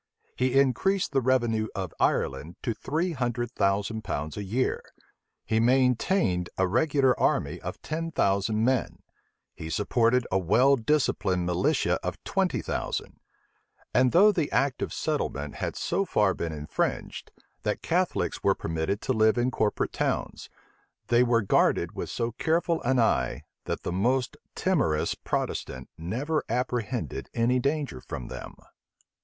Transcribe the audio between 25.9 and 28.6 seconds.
never apprehended any danger from them.